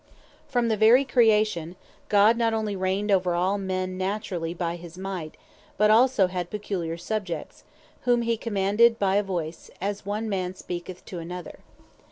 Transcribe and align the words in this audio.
From 0.47 0.67
the 0.67 0.77
very 0.77 1.05
Creation, 1.05 1.75
God 2.09 2.35
not 2.35 2.55
only 2.55 2.75
reigned 2.75 3.11
over 3.11 3.35
all 3.35 3.59
men 3.59 3.99
Naturally 3.99 4.51
by 4.51 4.75
his 4.75 4.97
might; 4.97 5.37
but 5.77 5.91
also 5.91 6.25
had 6.25 6.49
Peculiar 6.49 6.97
Subjects, 6.97 7.65
whom 8.05 8.23
he 8.23 8.35
commanded 8.35 8.97
by 8.97 9.17
a 9.17 9.21
Voice, 9.23 9.69
as 9.79 10.03
one 10.03 10.27
man 10.27 10.55
speaketh 10.55 11.05
to 11.05 11.19
another. 11.19 11.59